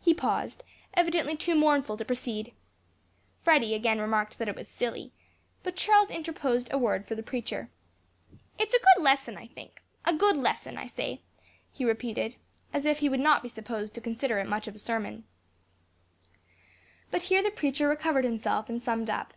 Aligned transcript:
He 0.00 0.14
paused, 0.14 0.62
evidently 0.94 1.36
too 1.36 1.56
mournful 1.56 1.96
to 1.96 2.04
proceed. 2.04 2.52
Freddy 3.42 3.74
again 3.74 3.98
remarked 3.98 4.38
that 4.38 4.46
it 4.48 4.54
was 4.54 4.68
silly; 4.68 5.10
but 5.64 5.74
Charles 5.74 6.10
interposed 6.12 6.68
a 6.70 6.78
word 6.78 7.04
for 7.04 7.16
the 7.16 7.24
preacher. 7.24 7.68
"It's 8.56 8.72
a 8.72 8.78
good 8.78 9.02
lesson, 9.02 9.36
I 9.36 9.48
think. 9.48 9.82
A 10.04 10.12
good 10.14 10.36
lesson, 10.36 10.78
I 10.78 10.86
say," 10.86 11.22
he 11.72 11.84
repeated, 11.84 12.36
as 12.72 12.86
if 12.86 13.00
he 13.00 13.08
would 13.08 13.18
not 13.18 13.42
be 13.42 13.48
supposed 13.48 13.94
to 13.94 14.00
consider 14.00 14.38
it 14.38 14.46
much 14.46 14.68
of 14.68 14.76
a 14.76 14.78
sermon. 14.78 15.24
But 17.10 17.22
here 17.22 17.42
the 17.42 17.50
preacher 17.50 17.88
recovered 17.88 18.24
himself 18.24 18.68
and 18.68 18.80
summed 18.80 19.10
up. 19.10 19.34